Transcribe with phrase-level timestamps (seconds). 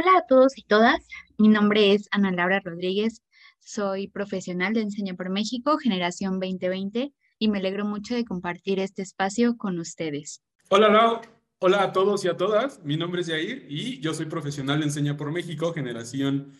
[0.00, 3.24] Hola a todos y todas, mi nombre es Ana Laura Rodríguez,
[3.58, 9.02] soy profesional de Enseña por México, generación 2020, y me alegro mucho de compartir este
[9.02, 10.40] espacio con ustedes.
[10.70, 11.20] Hola Lau,
[11.58, 14.86] hola a todos y a todas, mi nombre es Yair y yo soy profesional de
[14.86, 16.52] Enseña por México, generación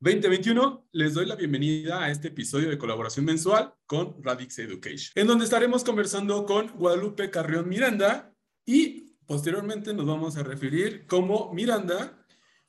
[0.00, 0.88] 2021.
[0.90, 5.44] Les doy la bienvenida a este episodio de colaboración mensual con Radix Education, en donde
[5.44, 8.34] estaremos conversando con Guadalupe Carrión Miranda
[8.66, 12.19] y posteriormente nos vamos a referir como Miranda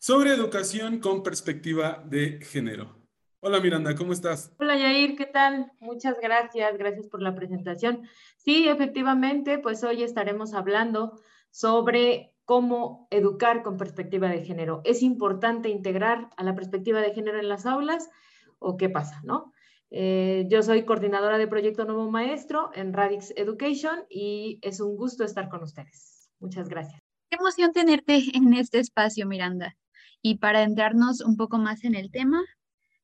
[0.02, 2.98] sobre educación con perspectiva de género.
[3.40, 4.52] Hola Miranda, ¿cómo estás?
[4.58, 5.72] Hola Yair, ¿qué tal?
[5.80, 8.02] Muchas gracias, gracias por la presentación.
[8.36, 11.20] Sí, efectivamente, pues hoy estaremos hablando
[11.52, 14.82] sobre cómo educar con perspectiva de género.
[14.86, 18.10] ¿Es importante integrar a la perspectiva de género en las aulas
[18.58, 19.54] o qué pasa, no?
[19.92, 25.24] Eh, yo soy coordinadora de Proyecto Nuevo Maestro en Radix Education y es un gusto
[25.24, 26.32] estar con ustedes.
[26.40, 27.00] Muchas gracias.
[27.30, 29.78] Qué emoción tenerte en este espacio, Miranda.
[30.24, 32.44] Y para entrarnos un poco más en el tema,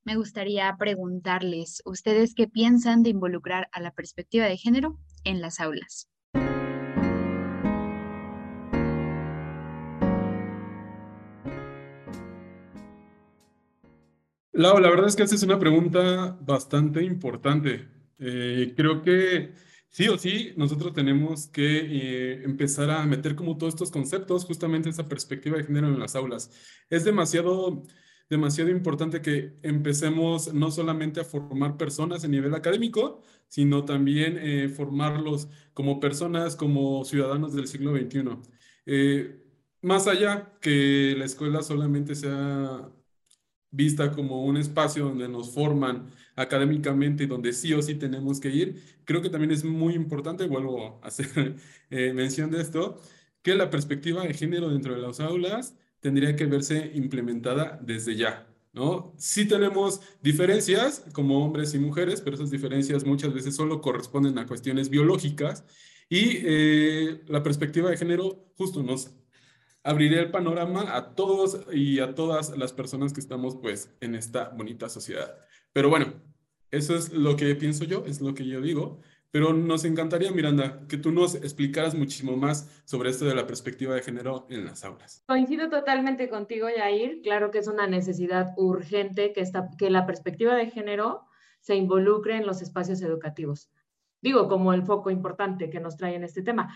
[0.04, 5.60] me gustaría preguntarles, ¿ustedes qué piensan de involucrar a la perspectiva de género en las
[5.60, 6.08] aulas?
[14.52, 17.88] Lau, la verdad es que esta es una pregunta bastante importante.
[18.20, 19.54] Eh, creo que
[19.90, 24.90] sí o sí, nosotros tenemos que eh, empezar a meter como todos estos conceptos, justamente
[24.90, 26.52] esa perspectiva de género en las aulas.
[26.90, 27.84] Es demasiado,
[28.30, 34.70] demasiado importante que empecemos no solamente a formar personas a nivel académico, sino también eh,
[34.70, 38.24] formarlos como personas, como ciudadanos del siglo XXI.
[38.86, 39.44] Eh,
[39.82, 42.90] más allá que la escuela solamente sea
[43.72, 48.50] vista como un espacio donde nos forman académicamente y donde sí o sí tenemos que
[48.50, 51.56] ir, creo que también es muy importante, vuelvo a hacer
[51.90, 53.02] eh, mención de esto,
[53.42, 58.48] que la perspectiva de género dentro de las aulas tendría que verse implementada desde ya.
[58.74, 59.16] ¿No?
[59.18, 64.46] Sí tenemos diferencias como hombres y mujeres, pero esas diferencias muchas veces solo corresponden a
[64.46, 65.64] cuestiones biológicas
[66.10, 69.12] y eh, la perspectiva de género justo nos
[69.88, 74.50] abriría el panorama a todos y a todas las personas que estamos pues en esta
[74.50, 75.38] bonita sociedad.
[75.72, 76.14] Pero bueno,
[76.72, 79.00] eso es lo que pienso yo, es lo que yo digo.
[79.32, 83.96] Pero nos encantaría, Miranda, que tú nos explicaras muchísimo más sobre esto de la perspectiva
[83.96, 85.24] de género en las aulas.
[85.26, 87.22] Coincido totalmente contigo, Yair.
[87.22, 89.44] Claro que es una necesidad urgente que,
[89.78, 91.28] que la perspectiva de género
[91.62, 93.70] se involucre en los espacios educativos.
[94.22, 96.74] Digo, como el foco importante que nos trae en este tema.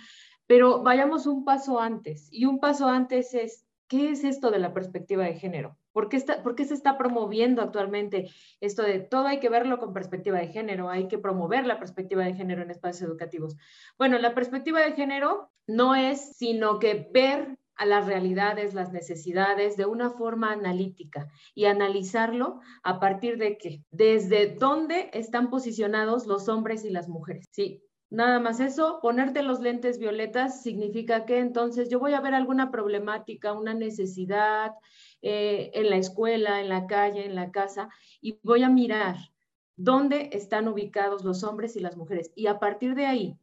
[0.51, 2.28] Pero vayamos un paso antes.
[2.29, 5.78] Y un paso antes es, ¿qué es esto de la perspectiva de género?
[5.94, 8.29] ¿Por qué, está, ¿Por se está promoviendo actualmente
[8.59, 10.90] esto de todo hay que verlo con perspectiva de género?
[10.90, 13.56] Hay que promover la perspectiva de género en espacios educativos.
[13.97, 19.78] Bueno, la perspectiva de género no es sino que ver a las realidades, las necesidades
[19.78, 26.50] de una forma analítica y analizarlo a partir de qué, desde dónde están posicionados los
[26.50, 27.45] hombres y las mujeres.
[27.51, 32.33] Sí, Nada más eso, ponerte los lentes violetas significa que entonces yo voy a ver
[32.33, 34.73] alguna problemática, una necesidad
[35.22, 37.88] eh, en la escuela, en la calle, en la casa,
[38.19, 39.16] y voy a mirar
[39.77, 42.33] dónde están ubicados los hombres y las mujeres.
[42.35, 43.38] Y a partir de ahí,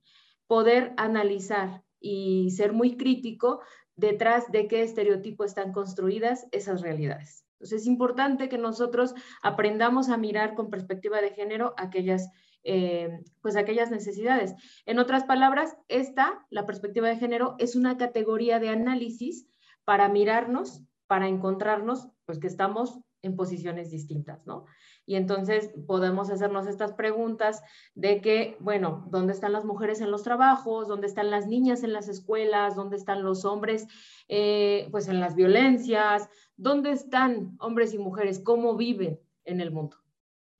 [0.46, 3.62] poder analizar y ser muy crítico
[3.96, 7.46] detrás de qué estereotipo están construidas esas realidades.
[7.54, 12.30] Entonces es importante que nosotros aprendamos a mirar con perspectiva de género aquellas
[12.64, 14.54] eh, pues aquellas necesidades.
[14.86, 19.46] En otras palabras, esta, la perspectiva de género, es una categoría de análisis
[19.84, 24.64] para mirarnos, para encontrarnos, pues que estamos en posiciones distintas, ¿no?
[25.06, 27.62] Y entonces podemos hacernos estas preguntas
[27.94, 30.86] de que, bueno, ¿dónde están las mujeres en los trabajos?
[30.86, 32.76] ¿Dónde están las niñas en las escuelas?
[32.76, 33.86] ¿Dónde están los hombres,
[34.28, 36.28] eh, pues en las violencias?
[36.56, 38.40] ¿Dónde están hombres y mujeres?
[38.40, 39.96] ¿Cómo viven en el mundo?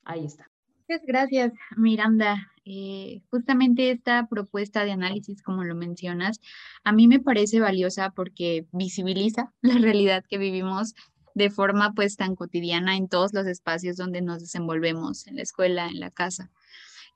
[0.03, 0.51] Ahí está.
[0.89, 2.51] Muchas gracias, Miranda.
[2.65, 6.41] Eh, justamente esta propuesta de análisis, como lo mencionas,
[6.83, 10.95] a mí me parece valiosa porque visibiliza la realidad que vivimos
[11.35, 15.89] de forma pues tan cotidiana en todos los espacios donde nos desenvolvemos, en la escuela,
[15.89, 16.51] en la casa.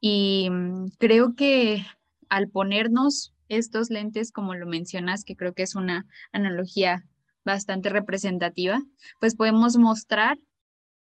[0.02, 1.86] Y mm, creo que
[2.28, 7.06] al ponernos estos lentes, como lo mencionas, que creo que es una analogía
[7.42, 8.82] bastante representativa,
[9.18, 10.38] pues podemos mostrar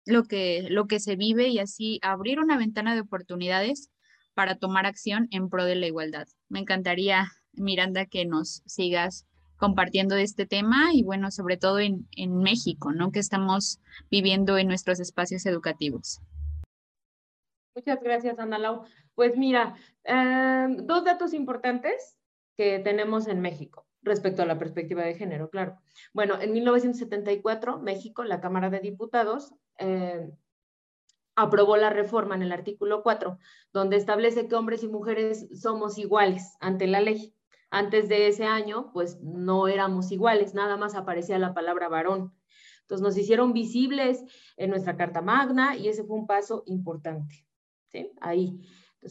[0.06, 3.90] lo que, lo que se vive y así abrir una ventana de oportunidades
[4.34, 6.26] para tomar acción en pro de la igualdad.
[6.48, 9.26] Me encantaría, Miranda, que nos sigas
[9.56, 13.10] compartiendo este tema y bueno, sobre todo en, en México, ¿no?
[13.10, 13.80] Que estamos
[14.10, 16.20] viviendo en nuestros espacios educativos.
[17.74, 18.84] Muchas gracias, Ana Lau.
[19.14, 19.74] Pues mira,
[20.04, 22.18] em, dos datos importantes
[22.56, 23.85] que tenemos en México.
[24.06, 25.76] Respecto a la perspectiva de género, claro.
[26.14, 30.30] Bueno, en 1974, México, la Cámara de Diputados, eh,
[31.34, 33.38] aprobó la reforma en el artículo 4,
[33.72, 37.34] donde establece que hombres y mujeres somos iguales ante la ley.
[37.68, 42.32] Antes de ese año, pues no éramos iguales, nada más aparecía la palabra varón.
[42.82, 44.22] Entonces nos hicieron visibles
[44.56, 47.44] en nuestra Carta Magna y ese fue un paso importante.
[47.88, 48.12] ¿sí?
[48.20, 48.60] Ahí.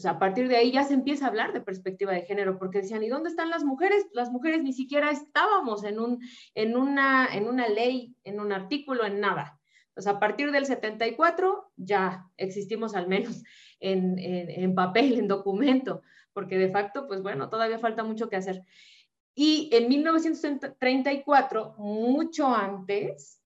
[0.04, 3.02] A partir de ahí ya se empieza a hablar de perspectiva de género, porque decían,
[3.02, 4.06] ¿y dónde están las mujeres?
[4.12, 6.20] Las mujeres ni siquiera estábamos en, un,
[6.54, 9.58] en, una, en una ley, en un artículo, en nada.
[9.88, 13.42] Entonces a partir del 74 ya existimos al menos
[13.80, 16.02] en, en, papel, en documento,
[16.34, 18.62] porque de facto, pues bueno, todavía falta mucho que hacer.
[19.34, 23.40] Y en 1934, mucho antes,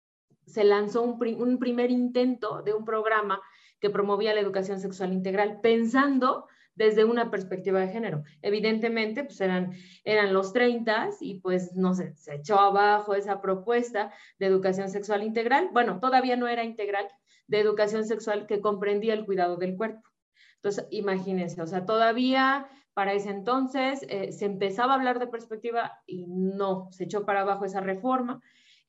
[0.50, 3.40] se lanzó un, primer intento de un programa
[3.80, 8.22] que promovía la educación sexual integral, pensando desde una perspectiva de género.
[8.42, 9.72] Evidentemente, pues eran,
[10.04, 15.22] eran los 30 y pues no sé, se echó abajo esa propuesta de educación sexual
[15.22, 15.68] integral.
[15.72, 17.06] Bueno, todavía no era integral,
[17.48, 20.08] de educación sexual que comprendía el cuidado del cuerpo.
[20.56, 26.00] Entonces, imagínense, o sea, todavía para ese entonces eh, se empezaba a hablar de perspectiva
[26.06, 28.40] y no, se echó para abajo esa reforma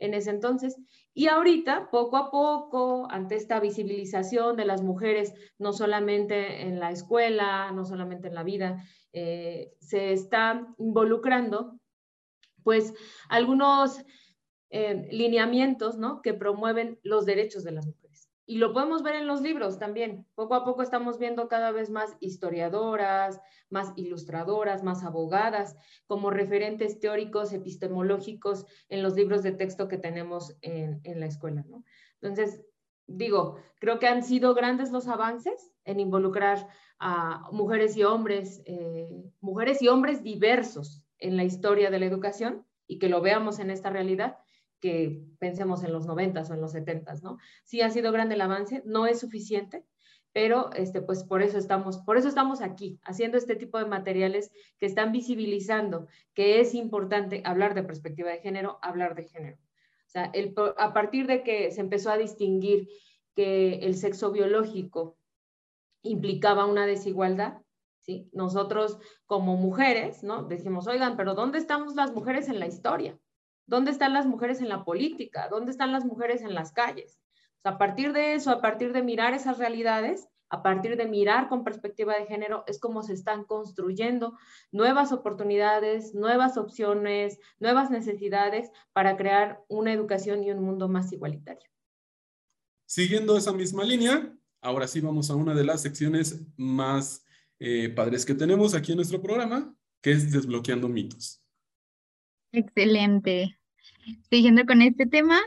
[0.01, 0.75] en ese entonces.
[1.13, 6.91] Y ahorita, poco a poco, ante esta visibilización de las mujeres, no solamente en la
[6.91, 8.83] escuela, no solamente en la vida,
[9.13, 11.79] eh, se está involucrando,
[12.63, 12.93] pues,
[13.29, 14.03] algunos
[14.71, 16.21] eh, lineamientos, ¿no?
[16.21, 18.30] Que promueven los derechos de las mujeres.
[18.51, 20.27] Y lo podemos ver en los libros también.
[20.35, 23.39] Poco a poco estamos viendo cada vez más historiadoras,
[23.69, 30.57] más ilustradoras, más abogadas, como referentes teóricos, epistemológicos en los libros de texto que tenemos
[30.59, 31.63] en, la escuela.
[32.21, 32.61] Entonces,
[33.07, 36.67] digo, creo que han sido grandes los avances en involucrar
[36.99, 39.07] a mujeres y hombres, eh,
[39.39, 43.71] mujeres y hombres diversos en la historia de la educación y que lo veamos en
[43.71, 44.39] esta realidad
[44.81, 47.37] que pensemos en los 90 o en los 70, ¿no?
[47.63, 49.85] Sí ha sido grande el avance, no es suficiente,
[50.33, 54.51] pero este, pues por eso estamos, por eso estamos aquí, haciendo este tipo de materiales
[54.79, 59.57] que están visibilizando que es importante hablar de perspectiva de género, hablar de género.
[59.57, 62.89] O sea, el, a partir de que se empezó a distinguir
[63.35, 65.17] que el sexo biológico
[66.01, 67.61] implicaba una desigualdad,
[67.99, 68.29] ¿sí?
[68.33, 70.43] Nosotros como mujeres, ¿no?
[70.43, 73.17] Decimos, oigan, pero ¿dónde estamos las mujeres en la historia?
[73.71, 75.47] ¿Dónde están las mujeres en la política?
[75.49, 77.21] ¿Dónde están las mujeres en las calles?
[77.63, 81.63] a partir de eso, a partir de mirar esas realidades, a partir de mirar con
[81.63, 84.37] perspectiva de género, es como se están construyendo
[84.71, 91.69] nuevas oportunidades, nuevas opciones, nuevas necesidades para crear una educación y un mundo más igualitario.
[92.85, 97.23] Siguiendo esa misma línea, ahora sí vamos a una de las secciones más
[97.59, 101.41] eh, padres que tenemos aquí en nuestro programa, que es desbloqueando mitos.
[102.51, 103.60] Excelente.
[104.29, 105.39] Siguiendo con este tema,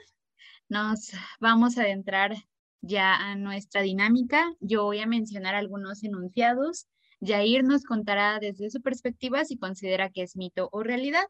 [0.68, 2.34] nos vamos a adentrar
[2.80, 4.54] ya a nuestra dinámica.
[4.60, 6.86] Yo voy a mencionar algunos enunciados.
[7.20, 11.26] Jair nos contará desde su perspectiva si considera que es mito o realidad.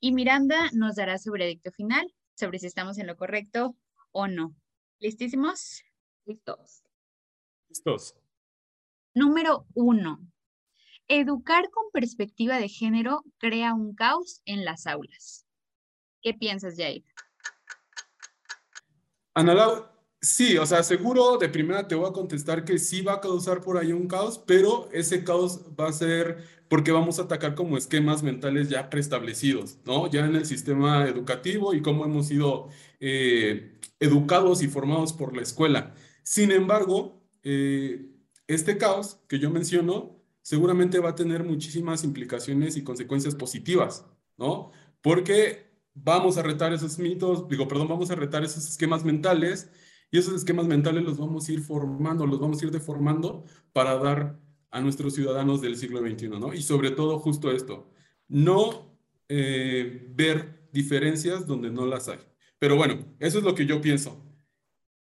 [0.00, 3.76] Y Miranda nos dará su veredicto final sobre si estamos en lo correcto
[4.12, 4.54] o no.
[5.00, 5.82] ¿Listísimos?
[6.24, 6.84] Listos.
[7.68, 8.14] Listos.
[9.14, 10.20] Número uno.
[11.08, 15.43] Educar con perspectiva de género crea un caos en las aulas.
[16.24, 17.04] ¿Qué piensas, Jair?
[19.34, 19.90] Ana
[20.22, 23.60] sí, o sea, seguro de primera te voy a contestar que sí va a causar
[23.60, 27.76] por ahí un caos, pero ese caos va a ser porque vamos a atacar como
[27.76, 30.10] esquemas mentales ya preestablecidos, ¿no?
[30.10, 32.70] Ya en el sistema educativo y cómo hemos sido
[33.00, 35.94] eh, educados y formados por la escuela.
[36.22, 38.06] Sin embargo, eh,
[38.46, 44.06] este caos que yo menciono seguramente va a tener muchísimas implicaciones y consecuencias positivas,
[44.38, 44.72] ¿no?
[45.02, 49.70] Porque vamos a retar esos mitos, digo, perdón, vamos a retar esos esquemas mentales
[50.10, 53.96] y esos esquemas mentales los vamos a ir formando, los vamos a ir deformando para
[53.98, 56.52] dar a nuestros ciudadanos del siglo XXI, ¿no?
[56.52, 57.90] Y sobre todo justo esto,
[58.28, 58.98] no
[59.28, 62.18] eh, ver diferencias donde no las hay.
[62.58, 64.20] Pero bueno, eso es lo que yo pienso.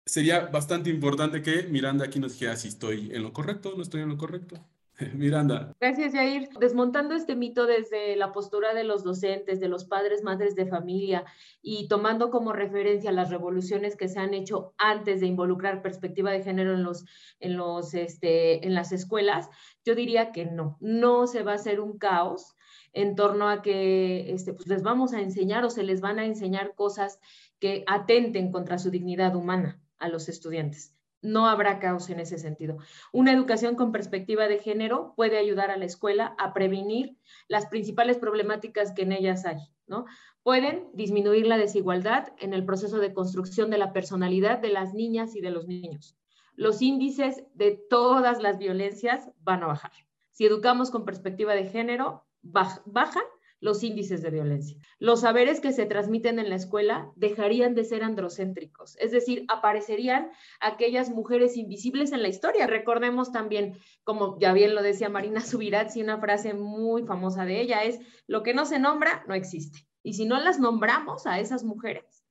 [0.05, 3.83] Sería bastante importante que Miranda aquí nos dijera si estoy en lo correcto o no
[3.83, 4.65] estoy en lo correcto.
[5.15, 5.75] Miranda.
[5.79, 6.49] Gracias, Jair.
[6.59, 11.25] Desmontando este mito desde la postura de los docentes, de los padres, madres de familia
[11.61, 16.43] y tomando como referencia las revoluciones que se han hecho antes de involucrar perspectiva de
[16.43, 17.05] género en, los,
[17.41, 19.51] en, los, este, en las escuelas,
[19.85, 22.55] yo diría que no, no se va a hacer un caos
[22.93, 26.25] en torno a que este, pues les vamos a enseñar o se les van a
[26.25, 27.21] enseñar cosas
[27.59, 30.96] que atenten contra su dignidad humana a los estudiantes
[31.27, 32.79] no habrá caos en ese sentido.
[33.13, 37.17] Una educación con perspectiva de género puede ayudar a la escuela a prevenir
[37.49, 40.07] las principales problemáticas que en ellas hay, ¿no?
[40.43, 45.35] Pueden disminuir la desigualdad en el proceso de construcción de la personalidad de las niñas
[45.35, 46.17] y de los niños.
[46.55, 49.93] Los índices de todas las violencias van a bajar.
[50.31, 53.25] Si educamos con perspectiva de género, bajan
[53.61, 54.79] los índices de violencia.
[54.99, 60.31] Los saberes que se transmiten en la escuela dejarían de ser androcéntricos, es decir, aparecerían
[60.61, 62.67] aquellas mujeres invisibles en la historia.
[62.67, 67.61] Recordemos también, como ya bien lo decía Marina Subirats, y una frase muy famosa de
[67.61, 69.87] ella es, lo que no se nombra no existe.
[70.03, 72.25] Y si no las nombramos a esas mujeres,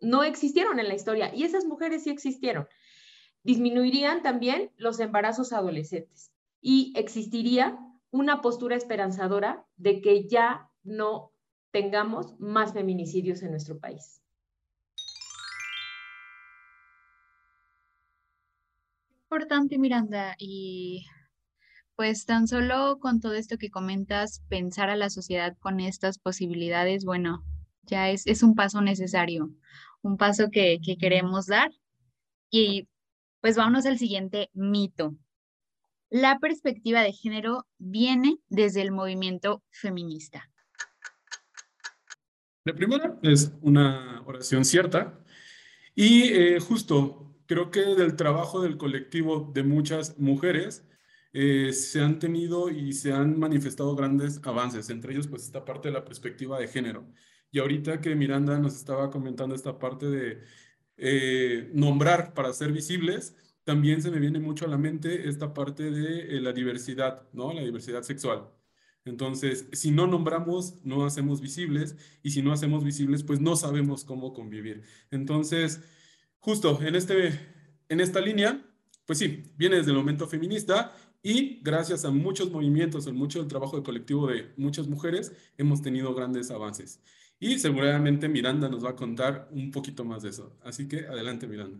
[0.00, 2.68] no existieron en la historia y esas mujeres sí existieron.
[3.42, 7.78] Disminuirían también los embarazos adolescentes y existiría
[8.10, 11.32] una postura esperanzadora de que ya no
[11.70, 14.22] tengamos más feminicidios en nuestro país.
[19.30, 21.04] Importante, Miranda, y
[21.96, 27.04] pues tan solo con todo esto que comentas, pensar a la sociedad con estas posibilidades,
[27.04, 27.44] bueno,
[27.82, 29.50] ya es, es un paso necesario,
[30.02, 31.70] un paso que, que queremos dar.
[32.50, 32.88] Y
[33.40, 35.14] pues vámonos al siguiente mito.
[36.08, 40.50] La perspectiva de género viene desde el movimiento feminista.
[42.68, 45.18] La primera es una oración cierta
[45.94, 50.86] y eh, justo creo que del trabajo del colectivo de muchas mujeres
[51.32, 55.88] eh, se han tenido y se han manifestado grandes avances, entre ellos pues esta parte
[55.88, 57.06] de la perspectiva de género.
[57.50, 60.42] Y ahorita que Miranda nos estaba comentando esta parte de
[60.98, 63.34] eh, nombrar para ser visibles,
[63.64, 67.50] también se me viene mucho a la mente esta parte de la diversidad, ¿no?
[67.54, 68.57] La diversidad sexual.
[69.08, 74.04] Entonces, si no nombramos, no hacemos visibles, y si no hacemos visibles, pues no sabemos
[74.04, 74.82] cómo convivir.
[75.10, 75.82] Entonces,
[76.38, 77.38] justo en, este,
[77.88, 78.64] en esta línea,
[79.06, 83.48] pues sí, viene desde el momento feminista y gracias a muchos movimientos, en mucho del
[83.48, 87.00] trabajo de colectivo de muchas mujeres, hemos tenido grandes avances.
[87.40, 90.56] Y seguramente Miranda nos va a contar un poquito más de eso.
[90.62, 91.78] Así que adelante, Miranda.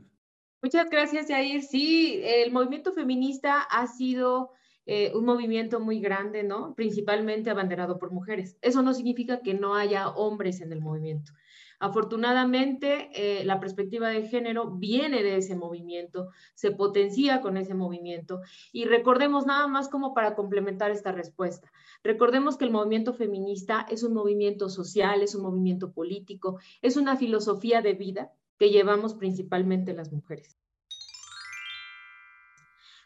[0.62, 1.62] Muchas gracias, Jair.
[1.62, 4.52] Sí, el movimiento feminista ha sido
[4.90, 6.74] eh, un movimiento muy grande, ¿no?
[6.74, 8.56] Principalmente abanderado por mujeres.
[8.62, 11.32] Eso no significa que no haya hombres en el movimiento.
[11.78, 18.40] Afortunadamente, eh, la perspectiva de género viene de ese movimiento, se potencia con ese movimiento.
[18.72, 21.70] Y recordemos nada más como para complementar esta respuesta.
[22.02, 27.16] Recordemos que el movimiento feminista es un movimiento social, es un movimiento político, es una
[27.16, 30.56] filosofía de vida que llevamos principalmente las mujeres.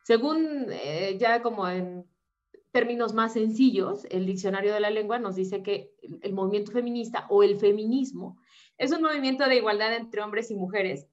[0.02, 2.04] Según eh, ya como en
[2.72, 5.92] términos más sencillos, el diccionario de la lengua nos dice que
[6.22, 8.38] el movimiento feminista o el feminismo
[8.78, 11.06] es un movimiento de igualdad entre hombres y mujeres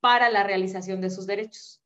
[0.00, 1.82] para la realización de sus derechos.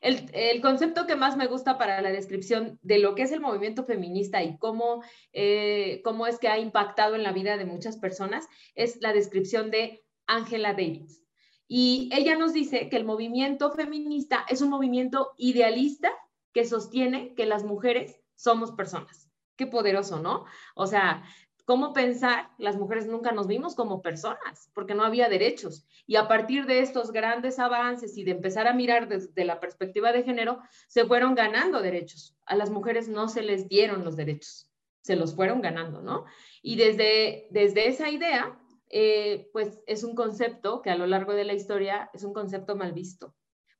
[0.00, 3.84] El, concepto que más me gusta para la descripción de lo que es el movimiento
[3.84, 5.02] feminista y cómo,
[5.32, 9.72] eh, cómo es que ha impactado en la vida de muchas personas es la descripción
[9.72, 11.24] de Angela Davis.
[11.68, 16.10] Y ella nos dice que el movimiento feminista es un movimiento idealista
[16.52, 19.30] que sostiene que las mujeres somos personas.
[19.54, 20.46] Qué poderoso, ¿no?
[20.74, 21.22] O sea,
[21.66, 22.48] ¿cómo pensar?
[22.56, 25.84] Las mujeres nunca nos vimos como personas porque no había derechos.
[26.06, 30.10] Y a partir de estos grandes avances y de empezar a mirar desde la perspectiva
[30.12, 32.34] de género, se fueron ganando derechos.
[32.46, 34.70] A las mujeres no se les dieron los derechos,
[35.02, 36.24] se los fueron ganando, ¿no?
[36.62, 38.58] Y desde, desde esa idea,
[38.90, 42.76] eh, pues es un concepto que a lo largo de la historia es un concepto
[42.76, 43.34] mal visto.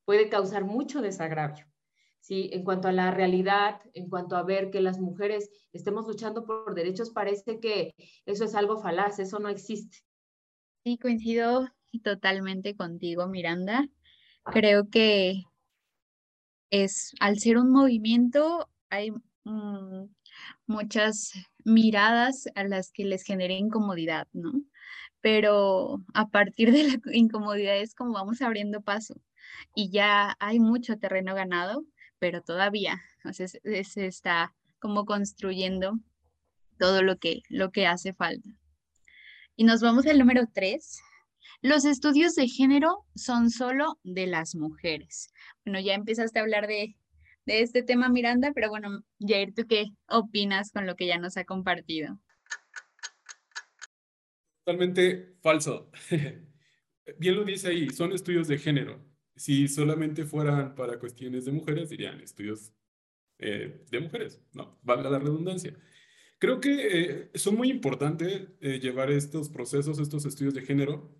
[0.05, 1.65] Puede causar mucho desagravio.
[2.19, 2.49] ¿sí?
[2.53, 6.75] En cuanto a la realidad, en cuanto a ver que las mujeres estemos luchando por
[6.75, 9.97] derechos, parece que eso es algo falaz, eso no existe.
[10.83, 11.67] Sí, coincido
[12.03, 13.87] totalmente contigo, Miranda.
[14.45, 15.43] Creo que
[16.69, 19.11] es, al ser un movimiento, hay
[19.43, 20.05] mm,
[20.67, 21.33] muchas
[21.65, 24.53] miradas a las que les genera incomodidad, ¿no?
[25.21, 29.15] Pero a partir de la incomodidad es como vamos abriendo paso
[29.75, 31.85] y ya hay mucho terreno ganado,
[32.19, 35.99] pero todavía se, está como construyendo
[36.77, 38.49] todo lo que, lo que hace falta.
[39.55, 41.01] Y nos vamos al número tres.
[41.61, 45.33] Los estudios de género son solo de las mujeres.
[45.65, 46.95] Bueno, ya empezaste a hablar de,
[47.45, 51.35] de este tema, Miranda, pero bueno, Jair, ¿tú qué opinas con lo que ya nos
[51.35, 52.17] ha compartido?
[54.69, 55.89] Totalmente falso.
[57.17, 59.03] Bien lo dice ahí, son estudios de género.
[59.35, 62.71] Si solamente fueran para cuestiones de mujeres, dirían estudios
[63.39, 65.75] eh, de mujeres, no, valga la redundancia.
[66.39, 71.11] Creo que eh, son muy importantes eh, llevar estos procesos, estos estudios de género,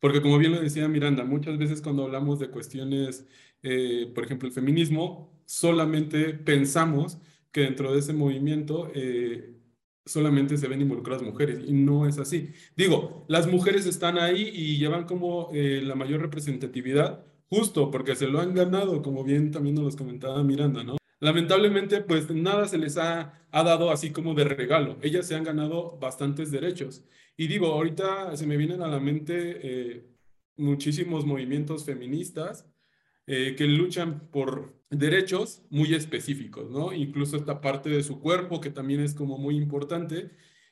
[0.00, 3.26] Porque como bien lo decía Miranda, muchas veces cuando hablamos de cuestiones,
[3.62, 7.18] eh, por ejemplo, el feminismo, solamente pensamos
[7.52, 9.57] que dentro de ese movimiento eh,
[10.04, 12.52] solamente se ven involucradas mujeres y no es así.
[12.76, 18.26] Digo, las mujeres están ahí y llevan como eh, la mayor representatividad justo porque se
[18.28, 20.96] lo han ganado, como bien también nos comentaba Miranda, ¿no?
[21.20, 24.98] Lamentablemente, pues nada se les ha, ha dado así como de regalo.
[25.02, 27.04] Ellas se han ganado bastantes derechos.
[27.36, 30.06] Y digo, ahorita se me vienen a la mente eh,
[30.56, 32.70] muchísimos movimientos feministas
[33.26, 36.92] eh, que luchan por derechos muy específicos, ¿no?
[36.92, 40.30] Incluso esta parte de su cuerpo, que también es como muy importante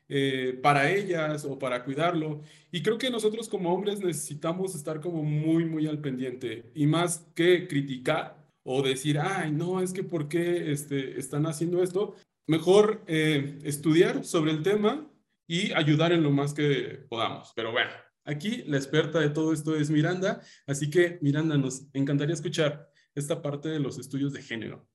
[0.09, 2.43] eh, para ellas o para cuidarlo.
[2.71, 7.27] Y creo que nosotros como hombres necesitamos estar como muy, muy al pendiente y más
[7.35, 12.15] que criticar o decir, ay, no, es que por qué este, están haciendo esto,
[12.47, 15.11] mejor eh, estudiar sobre el tema
[15.47, 17.53] y ayudar en lo más que podamos.
[17.55, 17.91] Pero bueno,
[18.25, 23.43] aquí la experta de todo esto es Miranda, así que Miranda, nos encantaría escuchar esta
[23.43, 24.87] parte de los estudios de género.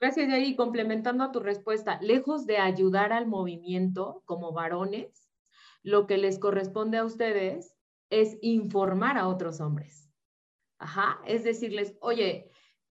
[0.00, 5.30] Gracias, ahí complementando a tu respuesta, lejos de ayudar al movimiento como varones,
[5.84, 7.76] lo que les corresponde a ustedes
[8.10, 10.10] es informar a otros hombres.
[10.78, 12.50] Ajá, es decirles, oye,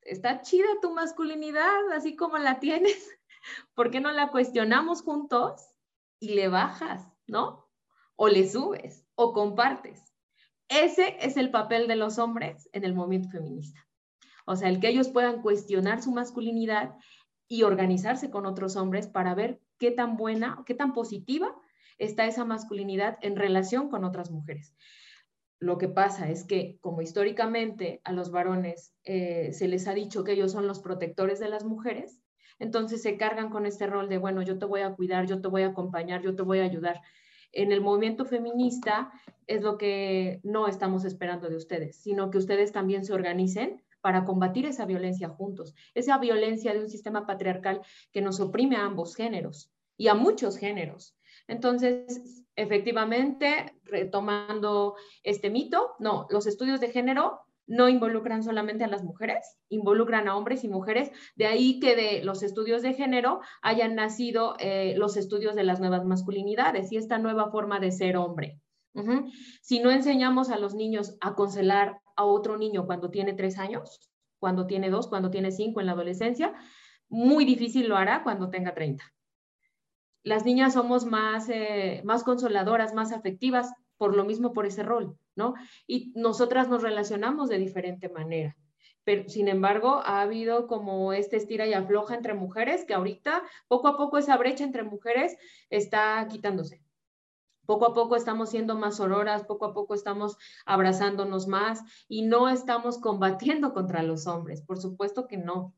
[0.03, 3.11] está chida tu masculinidad, así como la tienes,
[3.75, 5.61] ¿por qué no la cuestionamos juntos
[6.21, 7.69] y le bajas, ¿no?
[8.15, 10.12] O le subes o compartes.
[10.73, 13.87] Ese es el papel de los hombres en el movimiento feminista.
[14.47, 16.95] O sea, el que ellos puedan cuestionar su masculinidad
[17.47, 21.55] y organizarse con otros hombres para ver qué tan buena, qué tan positiva
[21.99, 24.75] está esa masculinidad en relación con otras mujeres.
[25.59, 30.25] Lo que pasa es que, como históricamente a los varones eh, se les ha dicho
[30.25, 32.21] que ellos son los protectores de las mujeres,
[32.59, 35.49] entonces se cargan con este rol de, bueno, yo te voy a cuidar, yo te
[35.49, 37.01] voy a acompañar, yo te voy a ayudar.
[37.53, 39.13] En el movimiento feminista
[39.47, 44.25] es lo que no estamos esperando de ustedes, sino que ustedes también se organicen para
[44.25, 49.15] combatir esa violencia juntos, esa violencia de un sistema patriarcal que nos oprime a ambos
[49.15, 51.17] géneros y a muchos géneros.
[51.47, 59.05] Entonces, efectivamente, retomando este mito, no, los estudios de género no involucran solamente a las
[59.05, 61.11] mujeres, involucran a hombres y mujeres.
[61.37, 65.81] De ahí que de los estudios de género hayan nacido eh, los estudios de las
[65.81, 68.59] nuevas masculinidades y esta nueva forma de ser hombre.
[69.63, 74.11] Si no enseñamos a los niños a consolar a otro niño cuando tiene tres años,
[74.39, 76.53] cuando tiene dos, cuando tiene cinco en la adolescencia,
[77.09, 79.05] muy difícil lo hará cuando tenga 30.
[80.25, 85.17] Las niñas somos más, eh, más consoladoras, más afectivas, por lo mismo por ese rol,
[85.87, 88.57] Y nosotras nos relacionamos de diferente manera.
[89.05, 93.89] Pero, sin embargo, ha habido como este estira y afloja entre mujeres que ahorita, poco
[93.89, 95.37] a poco, esa brecha entre mujeres
[95.71, 96.83] está quitándose.
[97.67, 102.49] Poco a poco estamos siendo más auroras, poco a poco estamos abrazándonos más y no
[102.49, 105.75] estamos combatiendo contra los hombres, por supuesto que no.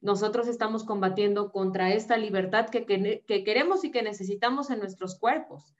[0.00, 2.84] Nosotros estamos combatiendo contra esta libertad que,
[3.26, 5.74] queremos y que necesitamos en nuestros cuerpos.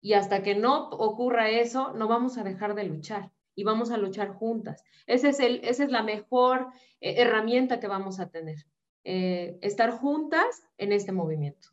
[0.00, 3.98] Y hasta que no ocurra eso, no vamos a dejar de luchar y vamos a
[3.98, 4.84] luchar juntas.
[5.06, 6.68] Ese es el, esa es la mejor
[7.00, 8.66] eh, herramienta que vamos a tener,
[9.04, 11.68] eh, estar juntas en este movimiento.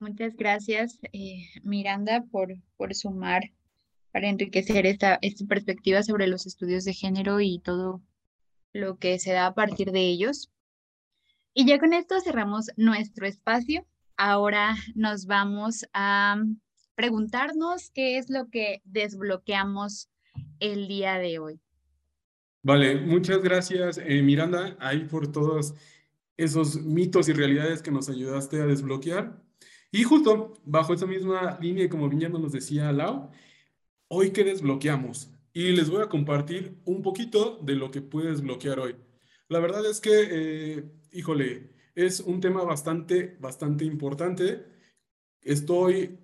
[0.00, 3.42] Muchas gracias, eh, Miranda, por, por sumar
[4.10, 8.02] para enriquecer esta, esta perspectiva sobre los estudios de género y todo
[8.72, 10.50] lo que se da a partir de ellos.
[11.54, 13.86] Y ya con esto cerramos nuestro espacio.
[14.16, 16.36] Ahora nos vamos a
[16.94, 20.08] preguntarnos qué es lo que desbloqueamos
[20.60, 21.60] el día de hoy.
[22.62, 25.74] Vale, muchas gracias, eh, Miranda, ahí por todos
[26.36, 29.42] esos mitos y realidades que nos ayudaste a desbloquear.
[29.90, 33.30] Y justo bajo esa misma línea, como ya nos decía Lau,
[34.08, 35.30] hoy que desbloqueamos.
[35.52, 38.96] Y les voy a compartir un poquito de lo que puedes desbloquear hoy.
[39.48, 44.64] La verdad es que, eh, híjole, es un tema bastante, bastante importante.
[45.42, 46.18] Estoy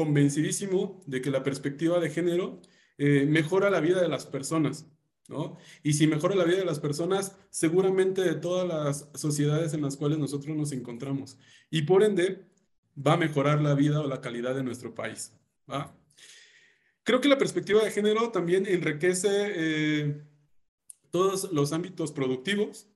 [0.00, 2.62] convencidísimo de que la perspectiva de género
[2.96, 4.86] eh, mejora la vida de las personas,
[5.28, 5.58] ¿no?
[5.82, 9.98] Y si mejora la vida de las personas, seguramente de todas las sociedades en las
[9.98, 11.36] cuales nosotros nos encontramos.
[11.70, 12.46] Y por ende,
[12.96, 15.34] va a mejorar la vida o la calidad de nuestro país.
[17.02, 20.22] Creo que la perspectiva de género también enriquece eh,
[21.10, 22.88] todos los ámbitos productivos,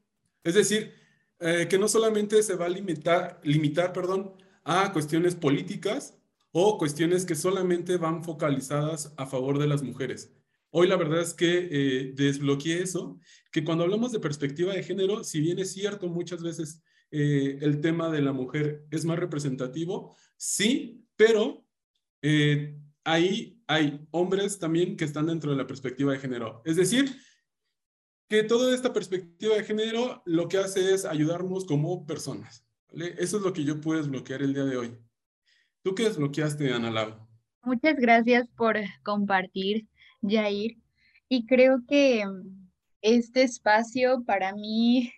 [0.43, 0.95] es decir,
[1.39, 4.33] eh, que no solamente se va a limitar, limitar perdón,
[4.65, 6.17] a cuestiones políticas
[6.57, 10.33] o cuestiones que solamente van focalizadas a favor de las mujeres.
[10.71, 13.19] Hoy la verdad es que eh, desbloqueé eso,
[13.51, 17.81] que cuando hablamos de perspectiva de género, si bien es cierto muchas veces eh, el
[17.81, 21.67] tema de la mujer es más representativo, sí, pero
[22.23, 26.63] eh, ahí hay hombres también que están dentro de la perspectiva de género.
[26.65, 27.17] Es decir,
[28.29, 32.65] que toda esta perspectiva de género lo que hace es ayudarnos como personas.
[33.19, 35.04] Eso es lo que yo puedo desbloquear el día de hoy.
[35.85, 37.15] ¿Tú qué desbloqueaste, Ana Lau?
[37.63, 39.87] Muchas gracias por compartir,
[40.23, 40.79] Jair.
[41.29, 42.71] Y creo que mm,
[43.03, 45.13] este espacio para mí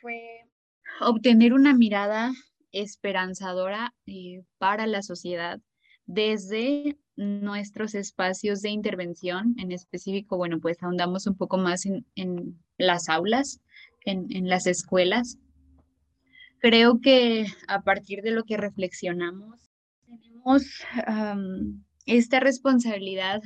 [0.00, 0.46] fue
[1.02, 2.32] obtener una mirada
[2.72, 5.60] esperanzadora eh, para la sociedad
[6.06, 13.10] desde nuestros espacios de intervención, en específico, bueno, pues ahondamos un poco más en, las
[13.10, 13.60] aulas,
[14.06, 15.36] en, las escuelas.
[16.60, 19.67] Creo que a partir de lo que reflexionamos,
[20.38, 20.64] tenemos
[22.06, 23.42] esta responsabilidad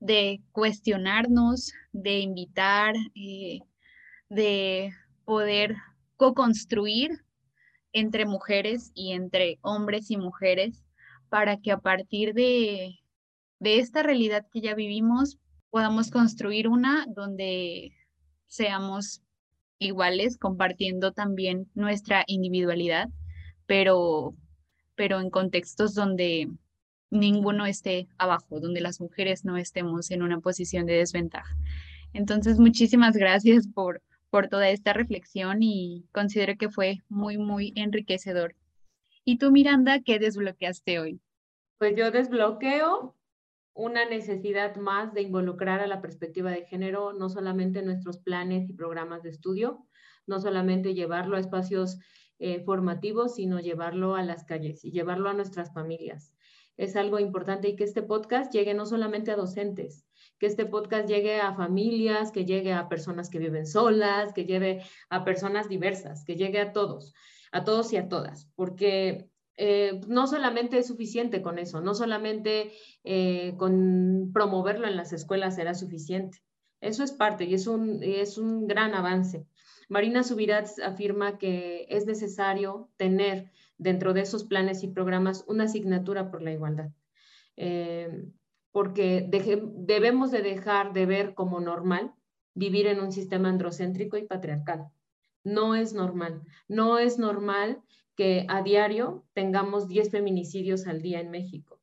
[0.00, 3.60] de cuestionarnos, de invitar, eh,
[4.28, 4.90] de
[5.24, 5.76] poder
[6.16, 7.10] co-construir
[7.92, 10.84] entre mujeres y entre hombres y mujeres
[11.28, 12.98] para que a partir de,
[13.60, 15.38] esta realidad que ya vivimos
[15.70, 17.92] podamos construir una donde
[18.46, 19.22] seamos
[19.78, 23.08] iguales, compartiendo también nuestra individualidad,
[23.66, 24.34] pero,
[24.96, 26.48] pero en contextos donde
[27.10, 31.56] ninguno esté abajo, donde las mujeres no estemos en una posición de desventaja.
[32.12, 38.54] Entonces, muchísimas gracias por, por toda esta reflexión y considero que fue muy, muy enriquecedor.
[39.24, 41.20] ¿Y tú, Miranda, qué desbloqueaste hoy?
[41.78, 43.14] Pues yo desbloqueo
[43.74, 48.70] una necesidad más de involucrar a la perspectiva de género, no solamente en nuestros planes
[48.70, 49.86] y programas de estudio,
[50.26, 51.98] no solamente llevarlo a espacios
[52.38, 56.34] eh, formativos, sino llevarlo a las calles y llevarlo a nuestras familias.
[56.76, 60.04] Es algo importante y que este podcast llegue no solamente a docentes,
[60.38, 64.82] que este podcast llegue a familias, que llegue a personas que viven solas, que llegue
[65.08, 67.14] a personas diversas, que llegue a todos
[67.52, 72.72] a todos y a todas, porque eh, no solamente es suficiente con eso, no solamente
[73.04, 76.38] eh, con promoverlo en las escuelas será suficiente.
[76.80, 79.46] Eso es parte y es un, es un gran avance.
[79.88, 86.30] Marina Subirats afirma que es necesario tener dentro de esos planes y programas una asignatura
[86.30, 86.90] por la igualdad,
[87.56, 88.26] eh,
[88.72, 92.14] porque debemos de dejar de ver como normal
[92.54, 94.90] vivir en un sistema androcéntrico y patriarcal
[95.46, 96.42] no es normal.
[96.68, 97.80] No es normal
[98.16, 101.80] que a diario tengamos 10 feminicidios al día en México.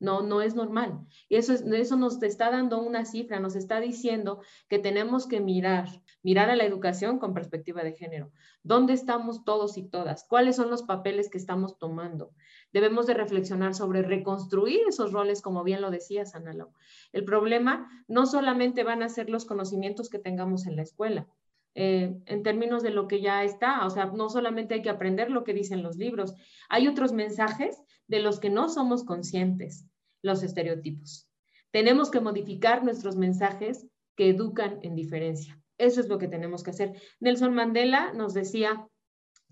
[0.00, 1.06] No, no es normal.
[1.28, 5.88] Y eso, eso nos está dando una cifra, nos está diciendo que tenemos que mirar,
[6.24, 8.32] mirar a la educación con perspectiva de género.
[8.64, 10.24] ¿Dónde estamos todos y todas?
[10.24, 12.32] ¿Cuáles son los papeles que estamos tomando?
[12.72, 16.72] Debemos de reflexionar sobre reconstruir esos roles, como bien lo decía Sanalo.
[17.12, 21.28] El problema no solamente van a ser los conocimientos que tengamos en la escuela,
[21.74, 23.84] eh, en términos de lo que ya está.
[23.84, 26.34] O sea, no solamente hay que aprender lo que dicen los libros,
[26.70, 29.86] hay otros mensajes de los que no somos conscientes,
[30.22, 31.28] los estereotipos.
[31.70, 35.60] Tenemos que modificar nuestros mensajes que educan en diferencia.
[35.78, 37.00] Eso es lo que tenemos que hacer.
[37.20, 38.86] Nelson Mandela nos decía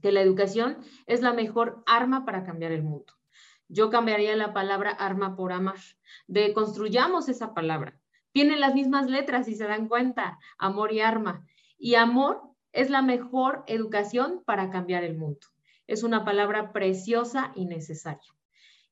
[0.01, 3.15] que la educación es la mejor arma para cambiar el mundo.
[3.69, 5.79] Yo cambiaría la palabra arma por amar.
[6.27, 7.99] Deconstruyamos esa palabra.
[8.33, 11.47] Tienen las mismas letras, si se dan cuenta, amor y arma.
[11.79, 15.47] Y amor es la mejor educación para cambiar el mundo.
[15.87, 18.33] Es una palabra preciosa y necesaria.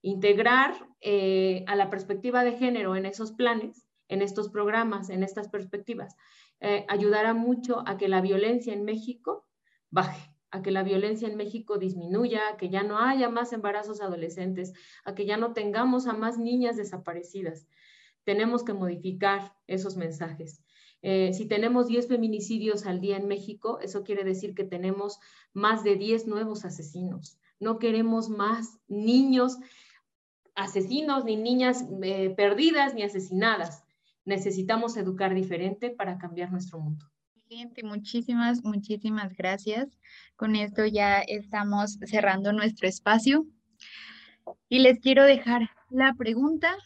[0.03, 5.49] Integrar eh, a la perspectiva de género en esos planes, en estos programas, en estas
[5.49, 6.17] perspectivas,
[6.61, 9.47] eh, ayudará mucho a que la violencia en México
[9.91, 14.01] baje, a que la violencia en México disminuya, a que ya no haya más embarazos
[14.01, 14.73] adolescentes,
[15.05, 17.67] a que ya no tengamos a más niñas desaparecidas.
[18.25, 20.63] Tenemos que modificar esos mensajes.
[21.03, 25.19] Eh, si tenemos 10 feminicidios al día en México, eso quiere decir que tenemos
[25.55, 27.39] más de 10 nuevos asesinos.
[27.59, 29.59] No queremos más niños
[30.55, 33.83] asesinos, ni niñas eh, perdidas, ni asesinadas.
[34.31, 37.05] Necesitamos educar diferente para cambiar nuestro mundo.
[37.35, 39.89] Excelente, muchísimas, muchísimas gracias.
[40.37, 43.45] Con esto ya estamos cerrando nuestro espacio.
[44.69, 46.77] Y les quiero dejar la pregunta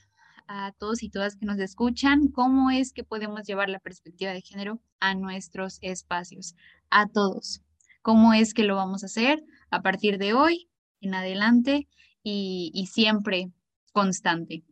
[0.47, 4.41] a todos y todas que nos escuchan, cómo es que podemos llevar la perspectiva de
[4.41, 6.57] género a nuestros espacios,
[6.89, 7.61] a todos.
[8.01, 10.71] ¿Cómo es que lo vamos a hacer a partir de hoy
[11.03, 11.89] en adelante
[12.23, 13.51] y, siempre
[13.93, 14.65] constante?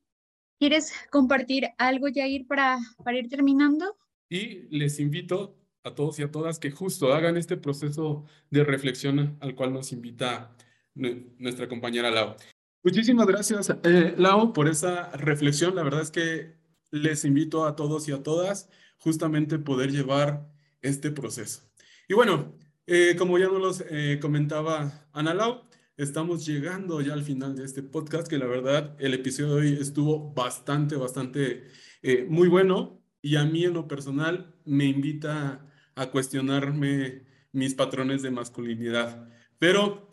[0.63, 3.97] ¿Quieres compartir algo, Jair, para, para ir terminando?
[4.29, 9.37] Y les invito a todos y a todas que justo hagan este proceso de reflexión
[9.41, 10.57] al cual nos invita
[10.95, 12.37] nuestra compañera Lau.
[12.85, 15.75] Muchísimas gracias, eh, Lau, por esa reflexión.
[15.75, 16.55] La verdad es que
[16.93, 20.49] les invito a todos y a todas justamente poder llevar
[20.81, 21.69] este proceso.
[22.09, 22.55] Y bueno,
[22.87, 25.65] eh, como ya nos los eh, comentaba Ana Lau,
[25.97, 29.79] estamos llegando ya al final de este podcast, que la verdad el episodio de hoy
[29.81, 31.67] estuvo bastante, bastante
[32.03, 38.23] eh, muy bueno y a mí en lo personal me invita a cuestionarme mis patrones
[38.23, 39.29] de masculinidad.
[39.59, 40.09] Pero,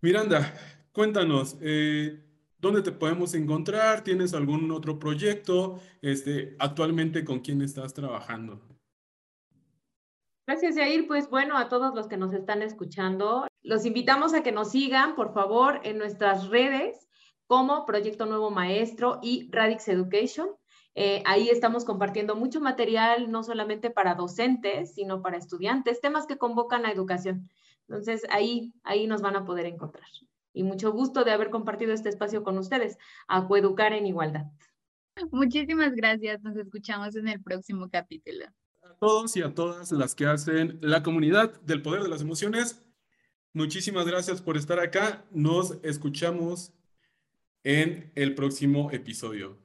[0.00, 0.54] Miranda,
[0.92, 2.24] cuéntanos, eh,
[2.58, 4.04] ¿dónde te podemos encontrar?
[4.04, 5.80] ¿Tienes algún otro proyecto?
[6.00, 8.62] Este, actualmente, ¿con quién estás trabajando?
[10.46, 11.06] Gracias, Yair.
[11.06, 15.14] Pues bueno, a todos los que nos están escuchando, los invitamos a que nos sigan,
[15.14, 17.08] por favor, en nuestras redes
[17.46, 20.48] como Proyecto Nuevo Maestro y Radix Education.
[20.94, 26.38] Eh, ahí estamos compartiendo mucho material, no solamente para docentes, sino para estudiantes, temas que
[26.38, 27.48] convocan a educación.
[27.88, 30.08] Entonces, ahí, ahí nos van a poder encontrar.
[30.52, 34.46] Y mucho gusto de haber compartido este espacio con ustedes, a Coeducar en Igualdad.
[35.30, 36.42] Muchísimas gracias.
[36.42, 38.46] Nos escuchamos en el próximo capítulo
[38.98, 42.82] todos y a todas las que hacen la comunidad del poder de las emociones.
[43.58, 45.24] Muchísimas gracias por estar acá.
[45.32, 46.72] Nos escuchamos
[47.64, 49.58] en el próximo episodio.